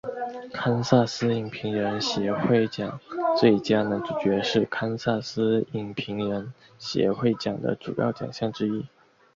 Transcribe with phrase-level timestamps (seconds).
[0.51, 2.99] 堪萨斯影评人协会奖
[3.37, 8.87] 最佳男主角是堪萨斯影评人协会奖的主要奖项之一。